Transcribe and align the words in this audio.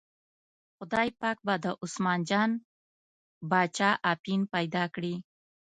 خدای 0.77 1.07
پاک 1.21 1.37
به 1.45 1.55
د 1.63 1.65
عثمان 1.83 2.19
جان 2.29 2.51
باچا 3.49 3.89
اپین 4.13 4.41
پیدا 4.53 4.83
کړي. 4.95 5.13